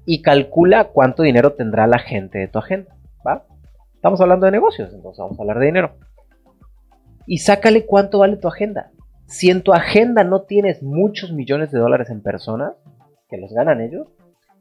y 0.06 0.22
calcula 0.22 0.90
cuánto 0.90 1.24
dinero 1.24 1.54
tendrá 1.54 1.88
la 1.88 2.00
gente 2.00 2.40
de 2.40 2.50
tu 2.50 2.60
agenda. 2.60 2.94
¿Va? 3.26 3.46
Estamos 3.94 4.20
hablando 4.20 4.48
de 4.48 4.52
negocios, 4.52 4.94
entonces 4.94 5.18
vamos 5.18 5.40
a 5.40 5.44
hablar 5.44 5.60
de 5.60 5.66
dinero. 5.66 5.96
Y 7.28 7.40
sácale 7.40 7.86
cuánto 7.86 8.20
vale 8.20 8.38
tu 8.38 8.48
agenda. 8.48 8.92
Si 9.28 9.50
en 9.50 9.64
tu 9.64 9.74
agenda 9.74 10.24
no 10.24 10.42
tienes 10.42 10.84
muchos 10.84 11.32
millones 11.32 11.72
de 11.72 11.80
dólares 11.80 12.10
en 12.10 12.22
personas, 12.22 12.74
que 13.30 13.38
los 13.38 13.52
ganan 13.52 13.82
ellos, 13.82 14.08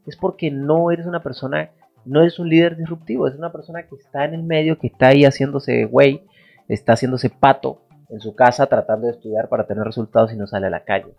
es 0.07 0.15
porque 0.15 0.51
no 0.51 0.91
eres 0.91 1.05
una 1.05 1.21
persona, 1.21 1.69
no 2.05 2.21
eres 2.21 2.39
un 2.39 2.49
líder 2.49 2.77
disruptivo, 2.77 3.27
es 3.27 3.35
una 3.35 3.51
persona 3.51 3.83
que 3.83 3.95
está 3.95 4.25
en 4.25 4.33
el 4.33 4.43
medio, 4.43 4.79
que 4.79 4.87
está 4.87 5.07
ahí 5.07 5.23
haciéndose 5.23 5.85
güey, 5.85 6.23
está 6.67 6.93
haciéndose 6.93 7.29
pato 7.29 7.81
en 8.09 8.19
su 8.19 8.35
casa 8.35 8.67
tratando 8.67 9.07
de 9.07 9.13
estudiar 9.13 9.49
para 9.49 9.65
tener 9.65 9.83
resultados 9.83 10.33
y 10.33 10.37
no 10.37 10.47
sale 10.47 10.67
a 10.67 10.71
la 10.71 10.83
calle. 10.83 11.13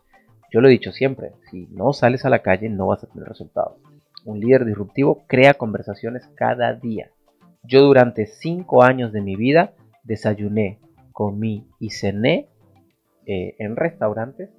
Yo 0.52 0.60
lo 0.60 0.68
he 0.68 0.72
dicho 0.72 0.92
siempre, 0.92 1.32
si 1.50 1.66
no 1.72 1.92
sales 1.92 2.24
a 2.24 2.30
la 2.30 2.40
calle 2.40 2.68
no 2.68 2.88
vas 2.88 3.02
a 3.04 3.08
tener 3.08 3.28
resultados. 3.28 3.78
Un 4.24 4.40
líder 4.40 4.64
disruptivo 4.64 5.24
crea 5.26 5.54
conversaciones 5.54 6.28
cada 6.34 6.72
día. 6.72 7.10
Yo 7.62 7.82
durante 7.82 8.26
cinco 8.26 8.82
años 8.82 9.12
de 9.12 9.20
mi 9.20 9.36
vida 9.36 9.72
desayuné, 10.04 10.78
comí 11.16 11.66
y 11.80 11.92
cené 11.92 12.50
eh, 13.24 13.56
en 13.58 13.74
restaurantes 13.74 14.50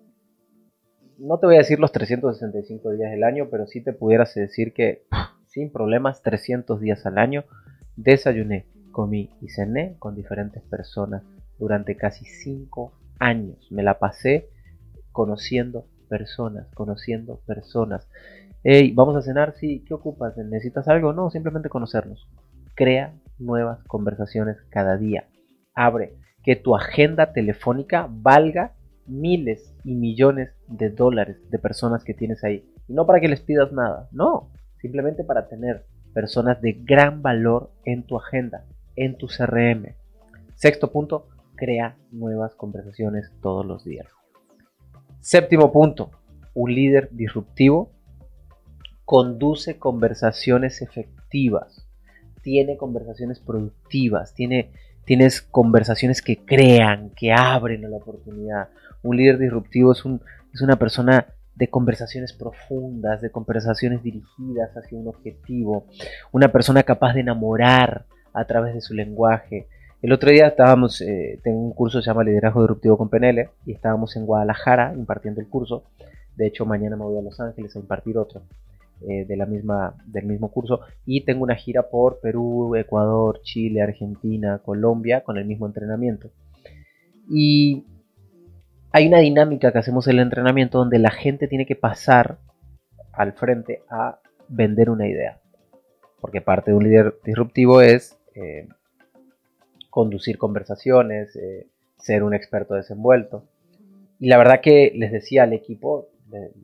no 1.19 1.37
te 1.37 1.45
voy 1.45 1.55
a 1.55 1.59
decir 1.59 1.79
los 1.79 1.91
365 1.91 2.91
días 2.93 3.11
del 3.11 3.23
año, 3.23 3.47
pero 3.51 3.67
sí 3.67 3.83
te 3.83 3.93
pudieras 3.93 4.33
decir 4.33 4.73
que 4.73 5.03
sin 5.45 5.71
problemas 5.71 6.23
300 6.23 6.79
días 6.79 7.05
al 7.05 7.19
año 7.19 7.43
desayuné, 7.95 8.65
comí 8.91 9.29
y 9.39 9.49
cené 9.49 9.97
con 9.99 10.15
diferentes 10.15 10.63
personas 10.63 11.23
durante 11.59 11.95
casi 11.95 12.25
5 12.25 12.91
años. 13.19 13.67
Me 13.71 13.83
la 13.83 13.99
pasé 13.99 14.49
conociendo 15.11 15.85
personas, 16.09 16.67
conociendo 16.73 17.39
personas. 17.45 18.07
Hey, 18.63 18.93
vamos 18.95 19.15
a 19.15 19.21
cenar, 19.21 19.53
sí, 19.53 19.83
¿qué 19.87 19.93
ocupas? 19.93 20.35
¿Necesitas 20.37 20.87
algo? 20.87 21.13
No, 21.13 21.29
simplemente 21.29 21.69
conocernos. 21.69 22.27
Crea 22.75 23.13
nuevas 23.39 23.83
conversaciones 23.85 24.57
cada 24.69 24.97
día. 24.97 25.27
Abre 25.73 26.15
que 26.47 26.55
tu 26.55 26.77
agenda 26.77 27.33
telefónica 27.33 28.07
valga 28.09 28.71
miles 29.05 29.75
y 29.83 29.95
millones 29.95 30.55
de 30.69 30.89
dólares 30.89 31.35
de 31.49 31.59
personas 31.59 32.05
que 32.05 32.13
tienes 32.13 32.41
ahí. 32.45 32.63
Y 32.87 32.93
no 32.93 33.05
para 33.05 33.19
que 33.19 33.27
les 33.27 33.41
pidas 33.41 33.73
nada, 33.73 34.07
no, 34.13 34.49
simplemente 34.79 35.25
para 35.25 35.49
tener 35.49 35.83
personas 36.13 36.61
de 36.61 36.71
gran 36.71 37.21
valor 37.21 37.73
en 37.83 38.03
tu 38.03 38.15
agenda, 38.15 38.63
en 38.95 39.17
tu 39.17 39.27
CRM. 39.27 39.93
Sexto 40.55 40.89
punto, 40.89 41.27
crea 41.57 41.97
nuevas 42.13 42.55
conversaciones 42.55 43.29
todos 43.41 43.65
los 43.65 43.83
días. 43.83 44.07
Séptimo 45.19 45.73
punto, 45.73 46.11
un 46.53 46.73
líder 46.73 47.09
disruptivo 47.11 47.91
conduce 49.03 49.79
conversaciones 49.79 50.81
efectivas, 50.81 51.85
tiene 52.41 52.77
conversaciones 52.77 53.41
productivas, 53.41 54.33
tiene, 54.33 54.71
tienes 55.07 55.41
conversaciones 55.41 56.21
que 56.21 56.43
crean, 56.43 57.11
que 57.15 57.31
abren 57.31 57.85
a 57.85 57.87
la 57.87 57.95
oportunidad. 57.95 58.67
Un 59.01 59.15
líder 59.15 59.37
disruptivo 59.37 59.93
es, 59.93 60.03
un, 60.03 60.21
una 60.61 60.75
persona 60.75 61.27
de 61.55 61.69
conversaciones 61.69 62.33
profundas, 62.33 63.21
de 63.21 63.31
conversaciones 63.31 64.03
dirigidas 64.03 64.75
hacia 64.75 64.97
un 64.97 65.07
objetivo, 65.07 65.85
una 66.33 66.51
persona 66.51 66.83
capaz 66.83 67.13
de 67.13 67.21
enamorar 67.21 68.05
a 68.33 68.45
través 68.45 68.73
de 68.73 68.81
su 68.81 68.93
lenguaje. 68.93 69.69
El 70.01 70.11
otro 70.11 70.29
día 70.29 70.47
estábamos, 70.47 70.99
eh, 70.99 71.39
tengo 71.41 71.61
un 71.61 71.73
curso 71.73 71.99
que 71.99 72.03
se 72.03 72.09
llama 72.09 72.25
Liderazgo 72.25 72.61
Disruptivo 72.61 72.97
con 72.97 73.09
PNL 73.09 73.49
y 73.65 73.71
estábamos 73.71 74.17
en 74.17 74.25
Guadalajara 74.25 74.93
impartiendo 74.93 75.39
el 75.39 75.47
curso. 75.47 75.85
De 76.35 76.47
hecho, 76.47 76.65
mañana 76.65 76.97
me 76.97 77.05
voy 77.05 77.17
a 77.17 77.21
Los 77.21 77.39
Ángeles 77.39 77.73
a 77.77 77.79
impartir 77.79 78.17
otro 78.17 78.41
eh, 79.01 79.25
de 79.25 79.37
la 79.37 79.45
misma, 79.45 79.95
del 80.05 80.25
mismo 80.25 80.49
curso 80.49 80.81
y 81.05 81.23
tengo 81.23 81.43
una 81.43 81.55
gira 81.55 81.89
por 81.89 82.19
Perú, 82.19 82.75
Ecuador, 82.75 83.41
Chile, 83.43 83.81
Argentina, 83.81 84.59
Colombia 84.63 85.21
con 85.21 85.37
el 85.37 85.45
mismo 85.45 85.67
entrenamiento. 85.67 86.31
Y 87.29 87.85
hay 88.91 89.07
una 89.07 89.19
dinámica 89.19 89.71
que 89.71 89.77
hacemos 89.77 90.07
en 90.07 90.15
el 90.15 90.23
entrenamiento 90.23 90.79
donde 90.79 90.97
la 90.97 91.11
gente 91.11 91.47
tiene 91.47 91.67
que 91.67 91.75
pasar 91.75 92.39
al 93.13 93.33
frente 93.33 93.83
a 93.89 94.19
vender 94.47 94.89
una 94.89 95.07
idea. 95.07 95.39
Porque 96.19 96.41
parte 96.41 96.71
de 96.71 96.77
un 96.77 96.83
líder 96.83 97.15
disruptivo 97.23 97.81
es 97.81 98.17
eh, 98.33 98.67
conducir 99.91 100.37
conversaciones, 100.37 101.35
eh, 101.35 101.67
ser 101.97 102.23
un 102.23 102.33
experto 102.33 102.73
desenvuelto. 102.73 103.43
Y 104.19 104.29
la 104.29 104.37
verdad 104.37 104.61
que 104.61 104.91
les 104.95 105.11
decía 105.11 105.43
al 105.43 105.53
equipo, 105.53 106.07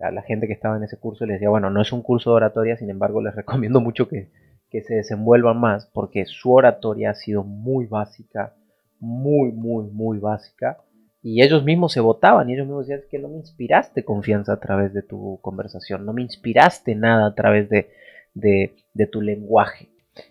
a 0.01 0.11
la 0.11 0.21
gente 0.21 0.47
que 0.47 0.53
estaba 0.53 0.77
en 0.77 0.83
ese 0.83 0.97
curso, 0.97 1.25
les 1.25 1.35
decía, 1.35 1.49
bueno, 1.49 1.69
no 1.69 1.81
es 1.81 1.91
un 1.91 2.01
curso 2.01 2.31
de 2.31 2.37
oratoria, 2.37 2.77
sin 2.77 2.89
embargo 2.89 3.21
les 3.21 3.35
recomiendo 3.35 3.81
mucho 3.81 4.07
que, 4.07 4.29
que 4.69 4.81
se 4.81 4.95
desenvuelvan 4.95 5.59
más, 5.59 5.87
porque 5.93 6.25
su 6.25 6.51
oratoria 6.51 7.11
ha 7.11 7.15
sido 7.15 7.43
muy 7.43 7.85
básica, 7.85 8.53
muy, 8.99 9.51
muy, 9.51 9.85
muy 9.91 10.17
básica 10.19 10.77
y 11.23 11.41
ellos 11.41 11.63
mismos 11.63 11.93
se 11.93 12.01
votaban 12.01 12.49
y 12.49 12.53
ellos 12.53 12.67
mismos 12.67 12.87
decían 12.87 13.07
que 13.09 13.17
no 13.17 13.29
me 13.29 13.37
inspiraste 13.37 14.03
confianza 14.03 14.53
a 14.53 14.59
través 14.59 14.93
de 14.93 15.03
tu 15.03 15.39
conversación, 15.41 16.05
no 16.05 16.11
me 16.11 16.21
inspiraste 16.21 16.95
nada 16.95 17.27
a 17.27 17.33
través 17.33 17.69
de, 17.69 17.89
de, 18.33 19.07
tu 19.07 19.21
lenguaje. 19.21 19.89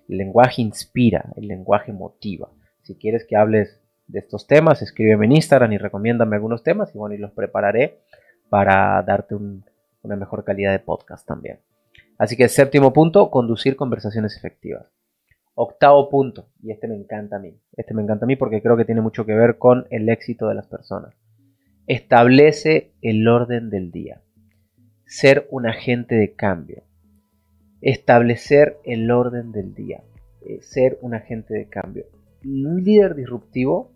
El 0.09 0.19
lenguaje 0.19 0.61
inspira, 0.61 1.33
el 1.37 1.49
lenguaje 1.49 1.93
motiva. 1.93 2.51
Si 2.83 2.95
quieres 2.97 3.25
que 3.25 3.37
hables 3.37 3.81
de 4.07 4.19
estos 4.19 4.47
temas, 4.47 4.83
escríbeme 4.83 5.25
en 5.25 5.33
Instagram 5.33 5.73
y 5.73 5.79
recomiéndame 5.79 6.37
algunos 6.37 6.63
temas 6.63 6.95
y 6.95 6.99
bueno, 6.99 7.15
y 7.15 7.19
los 7.19 7.33
prepararé 7.33 8.01
para 8.53 9.03
darte 9.03 9.35
una 9.35 10.15
mejor 10.17 10.45
calidad 10.45 10.73
de 10.73 10.79
podcast 10.79 11.27
también. 11.27 11.61
Así 12.19 12.37
que 12.37 12.51
séptimo 12.51 12.93
punto, 12.93 13.31
conducir 13.31 13.77
conversaciones 13.77 14.37
efectivas. 14.37 14.93
Octavo 15.55 16.11
punto, 16.11 16.51
y 16.63 16.71
este 16.71 16.87
me 16.87 16.95
encanta 16.95 17.37
a 17.37 17.39
mí. 17.39 17.59
Este 17.79 17.95
me 17.95 18.03
encanta 18.03 18.27
a 18.27 18.29
mí 18.29 18.37
porque 18.37 18.61
creo 18.61 18.77
que 18.77 18.85
tiene 18.85 19.01
mucho 19.01 19.25
que 19.25 19.33
ver 19.33 19.57
con 19.57 19.87
el 19.89 20.07
éxito 20.11 20.49
de 20.49 20.55
las 20.55 20.67
personas. 20.67 21.15
Establece 21.87 22.93
el 23.01 23.27
orden 23.27 23.71
del 23.71 23.91
día. 23.91 24.21
Ser 25.07 25.49
un 25.51 25.67
agente 25.67 26.15
de 26.15 26.35
cambio. 26.35 26.83
Establecer 27.81 28.77
el 28.85 29.11
orden 29.11 29.51
del 29.53 29.75
día. 29.75 30.03
Eh, 30.43 30.59
ser 30.61 30.99
un 31.01 31.15
agente 31.15 31.55
de 31.55 31.71
cambio. 31.71 32.05
Un 32.45 32.85
líder 32.85 33.15
disruptivo 33.15 33.93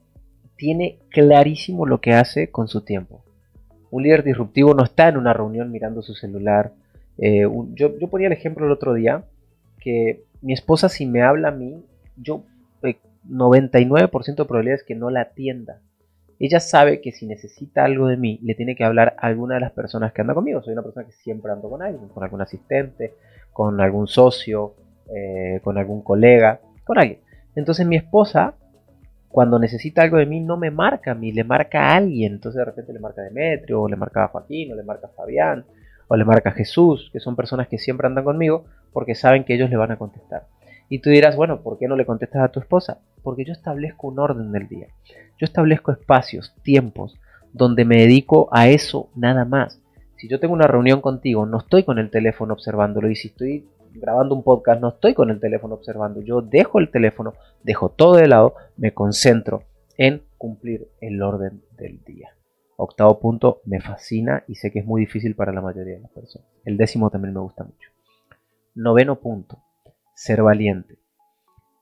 tiene 0.56 1.00
clarísimo 1.10 1.84
lo 1.84 2.00
que 2.00 2.14
hace 2.14 2.50
con 2.50 2.68
su 2.68 2.80
tiempo. 2.80 3.25
Un 3.96 4.02
líder 4.02 4.24
disruptivo 4.24 4.74
no 4.74 4.84
está 4.84 5.08
en 5.08 5.16
una 5.16 5.32
reunión 5.32 5.72
mirando 5.72 6.02
su 6.02 6.12
celular. 6.12 6.70
Eh, 7.16 7.46
yo, 7.72 7.96
ponía 8.10 8.26
el 8.26 8.34
ejemplo 8.34 8.66
el 8.66 8.72
otro 8.72 8.92
día 8.92 9.24
que 9.80 10.22
mi 10.42 10.52
esposa 10.52 10.90
si 10.90 11.06
me 11.06 11.22
habla 11.22 11.48
a 11.48 11.52
mí, 11.52 11.82
yo 12.18 12.42
99% 13.26 14.36
de 14.36 14.44
probabilidades 14.44 14.84
que 14.84 14.94
no 14.94 15.08
la 15.08 15.22
atienda. 15.22 15.80
Ella 16.38 16.60
sabe 16.60 17.00
que 17.00 17.12
si 17.12 17.26
necesita 17.26 17.84
algo 17.86 18.08
de 18.08 18.18
mí, 18.18 18.38
le 18.42 18.54
tiene 18.54 18.76
que 18.76 18.84
hablar 18.84 19.16
a 19.18 19.28
alguna 19.28 19.54
de 19.54 19.62
las 19.62 19.72
personas 19.72 20.12
que 20.12 20.20
anda 20.20 20.34
conmigo. 20.34 20.62
Soy 20.62 20.74
una 20.74 20.82
persona 20.82 21.06
que 21.06 21.12
siempre 21.12 21.50
ando 21.50 21.70
con 21.70 21.80
alguien, 21.80 22.08
con 22.08 22.22
algún 22.22 22.42
asistente, 22.42 23.14
con 23.50 23.80
algún 23.80 24.08
socio, 24.08 24.74
eh, 25.08 25.60
con 25.64 25.78
algún 25.78 26.02
colega, 26.02 26.60
con 26.84 26.98
alguien. 26.98 27.20
Entonces 27.54 27.86
mi 27.86 27.96
esposa, 27.96 28.56
cuando 29.36 29.58
necesita 29.58 30.00
algo 30.00 30.16
de 30.16 30.24
mí, 30.24 30.40
no 30.40 30.56
me 30.56 30.70
marca 30.70 31.10
a 31.10 31.14
mí, 31.14 31.30
le 31.30 31.44
marca 31.44 31.90
a 31.90 31.96
alguien. 31.96 32.32
Entonces 32.32 32.58
de 32.58 32.64
repente 32.64 32.94
le 32.94 33.00
marca 33.00 33.20
a 33.20 33.24
Demetrio, 33.24 33.82
o 33.82 33.86
le 33.86 33.94
marca 33.94 34.24
a 34.24 34.28
Joaquín, 34.28 34.72
o 34.72 34.74
le 34.74 34.82
marca 34.82 35.08
a 35.08 35.10
Fabián, 35.10 35.66
o 36.08 36.16
le 36.16 36.24
marca 36.24 36.48
a 36.48 36.52
Jesús, 36.52 37.10
que 37.12 37.20
son 37.20 37.36
personas 37.36 37.68
que 37.68 37.76
siempre 37.76 38.06
andan 38.06 38.24
conmigo, 38.24 38.64
porque 38.94 39.14
saben 39.14 39.44
que 39.44 39.52
ellos 39.52 39.68
le 39.68 39.76
van 39.76 39.90
a 39.90 39.98
contestar. 39.98 40.46
Y 40.88 41.00
tú 41.00 41.10
dirás, 41.10 41.36
bueno, 41.36 41.60
¿por 41.60 41.78
qué 41.78 41.86
no 41.86 41.96
le 41.96 42.06
contestas 42.06 42.44
a 42.44 42.48
tu 42.48 42.60
esposa? 42.60 43.00
Porque 43.22 43.44
yo 43.44 43.52
establezco 43.52 44.08
un 44.08 44.18
orden 44.20 44.52
del 44.52 44.68
día. 44.68 44.86
Yo 45.36 45.44
establezco 45.44 45.92
espacios, 45.92 46.54
tiempos, 46.62 47.20
donde 47.52 47.84
me 47.84 47.98
dedico 47.98 48.48
a 48.52 48.68
eso 48.68 49.10
nada 49.14 49.44
más. 49.44 49.82
Si 50.16 50.30
yo 50.30 50.40
tengo 50.40 50.54
una 50.54 50.66
reunión 50.66 51.02
contigo, 51.02 51.44
no 51.44 51.58
estoy 51.58 51.84
con 51.84 51.98
el 51.98 52.08
teléfono 52.08 52.54
observándolo. 52.54 53.10
Y 53.10 53.16
si 53.16 53.28
estoy 53.28 53.68
grabando 54.00 54.34
un 54.34 54.42
podcast, 54.42 54.80
no 54.80 54.88
estoy 54.90 55.14
con 55.14 55.30
el 55.30 55.40
teléfono 55.40 55.74
observando. 55.74 56.20
Yo 56.20 56.42
dejo 56.42 56.78
el 56.78 56.90
teléfono, 56.90 57.34
dejo 57.62 57.90
todo 57.90 58.16
de 58.16 58.28
lado, 58.28 58.54
me 58.76 58.92
concentro 58.92 59.62
en 59.96 60.22
cumplir 60.38 60.88
el 61.00 61.22
orden 61.22 61.62
del 61.76 62.02
día. 62.04 62.30
Octavo 62.76 63.18
punto, 63.18 63.62
me 63.64 63.80
fascina 63.80 64.44
y 64.46 64.56
sé 64.56 64.70
que 64.70 64.80
es 64.80 64.86
muy 64.86 65.00
difícil 65.00 65.34
para 65.34 65.52
la 65.52 65.62
mayoría 65.62 65.94
de 65.94 66.00
las 66.00 66.10
personas. 66.10 66.48
El 66.64 66.76
décimo 66.76 67.10
también 67.10 67.34
me 67.34 67.40
gusta 67.40 67.64
mucho. 67.64 67.90
Noveno 68.74 69.18
punto, 69.20 69.62
ser 70.14 70.42
valiente. 70.42 70.98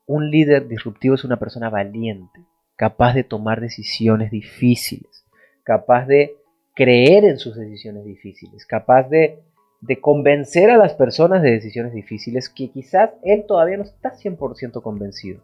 Un 0.07 0.29
líder 0.29 0.67
disruptivo 0.67 1.15
es 1.15 1.25
una 1.25 1.37
persona 1.37 1.69
valiente, 1.69 2.45
capaz 2.75 3.13
de 3.13 3.23
tomar 3.23 3.59
decisiones 3.59 4.31
difíciles, 4.31 5.25
capaz 5.63 6.05
de 6.05 6.37
creer 6.75 7.25
en 7.25 7.39
sus 7.39 7.55
decisiones 7.55 8.05
difíciles, 8.05 8.65
capaz 8.65 9.09
de, 9.09 9.43
de 9.81 9.99
convencer 9.99 10.69
a 10.69 10.77
las 10.77 10.93
personas 10.93 11.41
de 11.41 11.51
decisiones 11.51 11.93
difíciles 11.93 12.49
que 12.49 12.69
quizás 12.69 13.11
él 13.23 13.45
todavía 13.47 13.77
no 13.77 13.83
está 13.83 14.13
100% 14.13 14.81
convencido. 14.81 15.41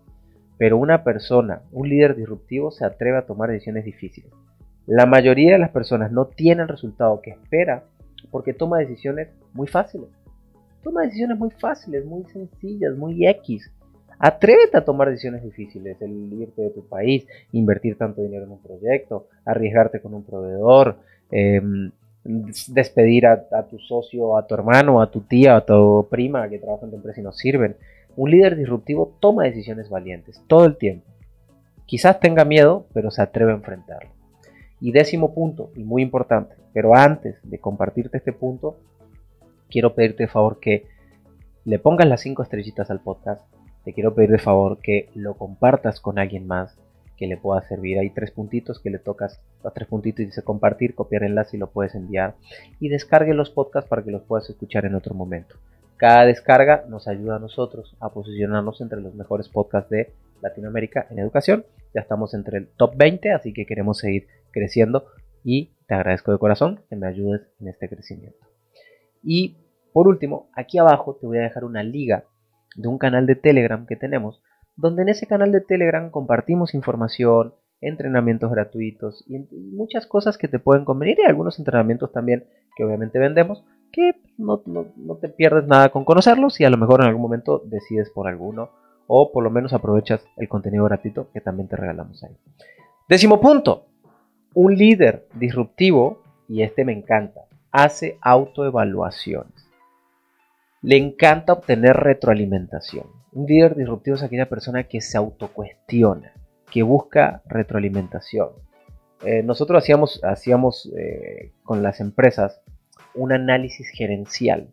Pero 0.58 0.78
una 0.78 1.04
persona, 1.04 1.62
un 1.72 1.90
líder 1.90 2.16
disruptivo, 2.16 2.72
se 2.72 2.86
atreve 2.86 3.18
a 3.18 3.26
tomar 3.26 3.50
decisiones 3.50 3.86
difíciles. 3.86 4.32
La 4.88 5.06
mayoría 5.06 5.54
de 5.54 5.60
las 5.60 5.72
personas 5.72 6.12
no 6.12 6.26
tienen 6.26 6.64
el 6.64 6.68
resultado 6.68 7.22
que 7.22 7.32
espera 7.32 7.84
porque 8.30 8.54
toma 8.54 8.80
decisiones 8.80 9.30
muy 9.54 9.68
fáciles. 9.68 10.10
Toma 10.84 11.04
decisiones 11.04 11.38
muy 11.38 11.52
fáciles, 11.52 12.06
muy 12.06 12.24
sencillas, 12.26 12.96
muy 12.96 13.28
X. 13.28 13.72
Atrévete 14.20 14.78
a 14.78 14.86
tomar 14.86 15.10
decisiones 15.10 15.44
difíciles, 15.44 16.00
el 16.02 16.32
irte 16.34 16.62
de 16.62 16.70
tu 16.70 16.86
país, 16.86 17.26
invertir 17.52 17.98
tanto 17.98 18.22
dinero 18.22 18.46
en 18.46 18.52
un 18.52 18.62
proyecto, 18.62 19.28
arriesgarte 19.46 20.00
con 20.00 20.14
un 20.14 20.24
proveedor, 20.24 20.98
em, 21.32 21.92
despedir 22.24 23.26
a, 23.26 23.68
tu 23.70 23.80
socio, 23.80 24.38
a 24.38 24.46
tu 24.46 24.54
hermano, 24.54 25.02
a 25.02 25.10
tu 25.10 25.22
tía, 25.22 25.56
a 25.56 25.66
tu 25.66 26.08
prima 26.10 26.48
que 26.50 26.60
trabaja 26.60 26.86
en 26.86 26.92
tu 26.92 26.98
empresa 26.98 27.20
y 27.20 27.24
no 27.24 27.32
sirven. 27.32 27.76
Un 28.16 28.32
líder 28.32 28.56
disruptivo 28.56 29.16
toma 29.20 29.46
decisiones 29.46 29.90
valientes 29.90 30.42
todo 30.48 30.66
el 30.66 30.78
tiempo. 30.78 31.06
Quizás 31.86 32.20
tenga 32.20 32.46
miedo, 32.46 32.86
pero 32.94 33.10
se 33.12 33.22
atreve 33.22 33.52
a 33.52 33.56
enfrentarlo. 33.56 34.12
Y 34.80 34.92
décimo 34.92 35.34
punto, 35.34 35.72
y 35.76 35.84
muy 35.84 36.02
importante, 36.02 36.56
pero 36.74 36.96
antes 36.96 37.38
de 37.44 37.60
compartirte 37.60 38.18
este 38.18 38.34
punto, 38.34 38.78
quiero 39.70 39.94
pedirte 39.94 40.24
de 40.24 40.30
favor 40.30 40.60
que 40.60 40.86
le 41.66 41.80
pongas 41.80 42.08
las 42.08 42.22
cinco 42.22 42.44
estrellitas 42.44 42.90
al 42.92 43.02
podcast. 43.02 43.42
Te 43.84 43.94
quiero 43.94 44.14
pedir 44.14 44.32
de 44.32 44.40
favor 44.40 44.80
que 44.80 45.10
lo 45.16 45.36
compartas 45.36 46.00
con 46.00 46.20
alguien 46.20 46.48
más 46.48 46.78
que 47.22 47.28
le 47.28 47.38
pueda 47.38 47.62
servir. 47.62 48.00
Hay 48.00 48.10
tres 48.10 48.32
puntitos 48.32 48.80
que 48.80 48.90
le 48.90 48.98
tocas 48.98 49.40
a 49.64 49.70
tres 49.70 49.88
puntitos 49.88 50.22
y 50.22 50.26
dice 50.26 50.42
compartir, 50.42 50.96
copiar 50.96 51.22
enlace 51.22 51.56
y 51.56 51.60
lo 51.60 51.70
puedes 51.70 51.94
enviar. 51.94 52.34
Y 52.80 52.90
descargue 52.90 53.36
los 53.36 53.52
podcasts 53.52 53.88
para 53.88 54.04
que 54.04 54.10
los 54.10 54.24
puedas 54.24 54.50
escuchar 54.50 54.86
en 54.86 54.96
otro 54.96 55.14
momento. 55.14 55.54
Cada 55.98 56.26
descarga 56.26 56.84
nos 56.90 57.08
ayuda 57.08 57.36
a 57.36 57.40
nosotros 57.40 57.96
a 58.00 58.10
posicionarnos 58.10 58.82
entre 58.82 59.02
los 59.02 59.14
mejores 59.14 59.50
podcasts 59.50 59.92
de 59.92 60.12
Latinoamérica 60.42 61.06
en 61.12 61.20
educación. 61.20 61.64
Ya 61.94 62.02
estamos 62.02 62.34
entre 62.34 62.58
el 62.58 62.70
top 62.70 62.96
20, 62.98 63.34
así 63.34 63.54
que 63.54 63.68
queremos 63.68 64.00
seguir 64.00 64.26
creciendo 64.50 65.06
y 65.44 65.74
te 65.86 65.94
agradezco 65.94 66.32
de 66.32 66.40
corazón 66.40 66.82
que 66.90 66.96
me 66.96 67.06
ayudes 67.06 67.44
en 67.60 67.68
este 67.68 67.88
crecimiento. 67.88 68.48
Y 69.22 69.58
por 69.94 70.08
último, 70.08 70.50
aquí 70.56 70.80
abajo 70.80 71.20
te 71.22 71.28
voy 71.28 71.38
a 71.38 71.42
dejar 71.42 71.66
una 71.66 71.84
liga 71.84 72.24
de 72.76 72.88
un 72.88 72.98
canal 72.98 73.28
de 73.28 73.36
Telegram 73.36 73.86
que 73.86 73.96
tenemos, 73.96 74.42
donde 74.82 75.04
en 75.04 75.10
ese 75.10 75.28
canal 75.28 75.52
de 75.52 75.62
Telegram 75.62 76.10
compartimos 76.10 76.74
información, 76.74 77.54
entrenamientos 77.82 78.52
gratuitos 78.52 79.24
y 79.28 79.38
muchas 79.54 80.08
cosas 80.08 80.38
que 80.40 80.48
te 80.48 80.58
pueden 80.58 80.86
convenir 80.86 81.20
y 81.20 81.28
algunos 81.28 81.60
entrenamientos 81.60 82.12
también 82.12 82.46
que 82.76 82.84
obviamente 82.84 83.20
vendemos, 83.20 83.64
que 83.92 84.16
no, 84.38 84.58
te 85.22 85.30
pierdes 85.30 85.68
nada 85.68 85.90
con 85.90 86.04
conocerlos 86.04 86.60
y 86.60 86.66
a 86.66 86.70
lo 86.72 86.78
mejor 86.78 87.02
en 87.02 87.08
algún 87.08 87.22
momento 87.22 87.62
decides 87.66 88.10
por 88.10 88.28
alguno 88.28 88.72
o 89.06 89.32
por 89.32 89.44
lo 89.44 89.52
menos 89.52 89.74
aprovechas 89.74 90.26
el 90.38 90.50
contenido 90.50 90.86
gratuito 90.86 91.30
que 91.32 91.42
también 91.42 91.68
te 91.68 91.76
regalamos 91.76 92.24
ahí. 92.24 92.36
Décimo 93.08 93.40
punto, 93.40 93.86
un 94.56 94.76
líder 94.76 95.28
disruptivo, 95.36 96.22
y 96.48 96.64
este 96.64 96.86
me 96.86 96.94
encanta, 96.94 97.42
hace 97.72 98.18
autoevaluaciones. 98.22 99.70
Le 100.82 100.98
encanta 100.98 101.54
obtener 101.54 101.96
retroalimentación. 101.96 103.21
Un 103.34 103.46
líder 103.46 103.76
disruptivo 103.76 104.18
es 104.18 104.24
aquella 104.24 104.50
persona 104.50 104.84
que 104.84 105.00
se 105.00 105.18
autocuestiona, 105.18 106.34
que 106.70 106.84
busca 106.84 107.42
retroalimentación. 107.46 108.50
Eh, 109.24 109.42
nosotros 109.44 109.82
hacíamos, 109.82 110.22
hacíamos 110.24 110.92
eh, 110.98 111.54
con 111.64 111.82
las 111.82 112.02
empresas 112.02 112.62
un 113.14 113.32
análisis 113.32 113.90
gerencial. 113.90 114.70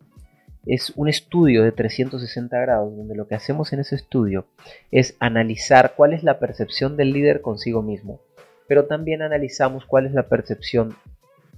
Es 0.65 0.91
un 0.97 1.07
estudio 1.07 1.63
de 1.63 1.71
360 1.71 2.59
grados 2.59 2.95
donde 2.97 3.15
lo 3.15 3.27
que 3.27 3.35
hacemos 3.35 3.71
en 3.71 3.79
ese 3.79 3.95
estudio 3.95 4.47
es 4.91 5.15
analizar 5.19 5.93
cuál 5.95 6.13
es 6.13 6.23
la 6.23 6.39
percepción 6.39 6.97
del 6.97 7.13
líder 7.13 7.41
consigo 7.41 7.81
mismo, 7.81 8.19
pero 8.67 8.87
también 8.87 9.21
analizamos 9.21 9.85
cuál 9.85 10.05
es 10.05 10.13
la 10.13 10.27
percepción 10.27 10.95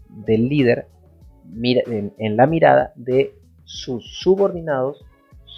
del 0.07 0.49
líder 0.49 0.87
en 1.63 2.37
la 2.37 2.45
mirada 2.45 2.93
de 2.95 3.33
sus 3.63 4.19
subordinados, 4.19 5.03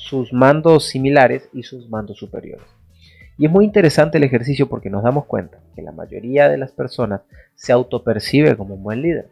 sus 0.04 0.34
mandos 0.34 0.86
similares 0.86 1.50
y 1.54 1.64
sus 1.64 1.90
mandos 1.90 2.18
superiores. 2.18 2.66
Y 3.38 3.46
es 3.46 3.52
muy 3.52 3.64
interesante 3.66 4.18
el 4.18 4.26
ejercicio 4.26 4.68
porque 4.68 4.90
nos 4.90 5.04
damos 5.04 5.26
cuenta 5.26 5.60
que 5.76 5.82
la 5.82 5.94
mayoría 5.94 6.50
de 6.50 6.58
las 6.58 6.72
personas 6.72 7.22
se 7.56 7.72
autopercibe 7.72 8.58
como 8.58 8.76
un 8.76 8.84
buen 8.84 9.02
líder. 9.02 9.30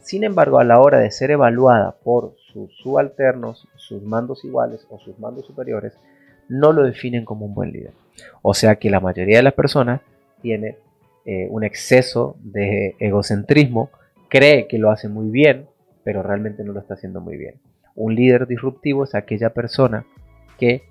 Sin 0.00 0.22
embargo, 0.22 0.58
a 0.58 0.64
la 0.64 0.80
hora 0.80 0.98
de 0.98 1.10
ser 1.10 1.32
evaluada 1.32 1.96
por 2.02 2.36
sus 2.52 2.72
subalternos, 2.76 3.66
sus 3.76 4.02
mandos 4.02 4.44
iguales 4.44 4.86
o 4.88 4.98
sus 5.00 5.18
mandos 5.18 5.46
superiores, 5.46 5.94
no 6.48 6.72
lo 6.72 6.84
definen 6.84 7.24
como 7.24 7.46
un 7.46 7.54
buen 7.54 7.72
líder. 7.72 7.92
O 8.42 8.54
sea 8.54 8.76
que 8.76 8.90
la 8.90 9.00
mayoría 9.00 9.38
de 9.38 9.42
las 9.42 9.54
personas 9.54 10.00
tiene 10.40 10.76
eh, 11.24 11.48
un 11.50 11.64
exceso 11.64 12.36
de 12.40 12.94
egocentrismo, 12.98 13.90
cree 14.28 14.68
que 14.68 14.78
lo 14.78 14.90
hace 14.90 15.08
muy 15.08 15.30
bien, 15.30 15.66
pero 16.04 16.22
realmente 16.22 16.62
no 16.62 16.72
lo 16.72 16.80
está 16.80 16.94
haciendo 16.94 17.20
muy 17.20 17.36
bien. 17.36 17.56
Un 17.94 18.14
líder 18.14 18.46
disruptivo 18.46 19.04
es 19.04 19.14
aquella 19.14 19.50
persona 19.50 20.04
que 20.58 20.82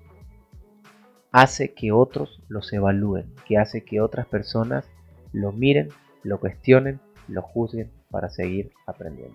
hace 1.32 1.74
que 1.74 1.92
otros 1.92 2.40
los 2.48 2.72
evalúen, 2.72 3.26
que 3.46 3.58
hace 3.58 3.84
que 3.84 4.00
otras 4.00 4.26
personas 4.26 4.88
lo 5.32 5.52
miren, 5.52 5.88
lo 6.22 6.38
cuestionen, 6.38 7.00
lo 7.28 7.42
juzguen 7.42 7.90
para 8.10 8.30
seguir 8.30 8.70
aprendiendo. 8.86 9.34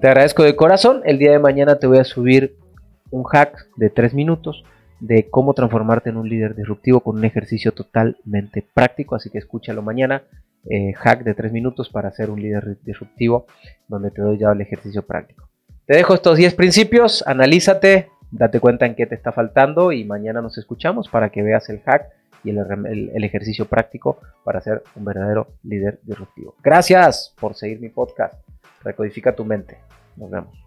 Te 0.00 0.08
agradezco 0.08 0.42
de 0.42 0.54
corazón. 0.54 1.00
El 1.04 1.18
día 1.18 1.32
de 1.32 1.38
mañana 1.38 1.78
te 1.78 1.86
voy 1.86 1.98
a 1.98 2.04
subir 2.04 2.56
un 3.10 3.24
hack 3.24 3.68
de 3.76 3.90
3 3.90 4.14
minutos 4.14 4.64
de 5.00 5.28
cómo 5.30 5.54
transformarte 5.54 6.10
en 6.10 6.16
un 6.16 6.28
líder 6.28 6.54
disruptivo 6.54 7.00
con 7.00 7.16
un 7.16 7.24
ejercicio 7.24 7.72
totalmente 7.72 8.66
práctico. 8.74 9.14
Así 9.14 9.30
que 9.30 9.38
escúchalo 9.38 9.82
mañana. 9.82 10.24
Eh, 10.68 10.94
hack 10.94 11.24
de 11.24 11.34
3 11.34 11.52
minutos 11.52 11.90
para 11.90 12.10
ser 12.12 12.30
un 12.30 12.40
líder 12.40 12.78
disruptivo, 12.82 13.46
donde 13.88 14.10
te 14.10 14.22
doy 14.22 14.38
ya 14.38 14.52
el 14.52 14.60
ejercicio 14.60 15.06
práctico. 15.06 15.48
Te 15.86 15.96
dejo 15.96 16.14
estos 16.14 16.38
10 16.38 16.54
principios, 16.54 17.22
analízate, 17.26 18.08
date 18.30 18.58
cuenta 18.58 18.86
en 18.86 18.94
qué 18.94 19.04
te 19.04 19.14
está 19.14 19.32
faltando 19.32 19.92
y 19.92 20.04
mañana 20.04 20.40
nos 20.40 20.56
escuchamos 20.56 21.08
para 21.08 21.28
que 21.28 21.42
veas 21.42 21.68
el 21.68 21.82
hack 21.82 22.06
y 22.42 22.50
el, 22.50 23.24
ejercicio 23.24 23.66
práctico 23.66 24.18
para 24.44 24.62
ser 24.62 24.82
un 24.94 25.04
verdadero 25.04 25.48
líder 25.62 25.98
disruptivo. 26.02 26.54
Gracias 26.62 27.34
por 27.38 27.54
seguir 27.54 27.80
mi 27.80 27.90
podcast. 27.90 28.34
Recodifica 28.82 29.34
tu 29.34 29.44
mente. 29.44 29.76
Nos 30.16 30.30
vemos. 30.30 30.63